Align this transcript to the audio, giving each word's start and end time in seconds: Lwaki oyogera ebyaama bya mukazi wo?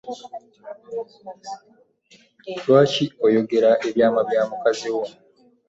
Lwaki 2.65 3.05
oyogera 3.25 3.71
ebyaama 3.87 4.21
bya 4.29 4.41
mukazi 4.49 4.89
wo? 4.95 5.03